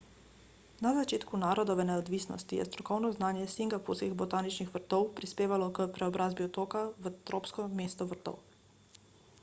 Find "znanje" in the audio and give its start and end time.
3.17-3.43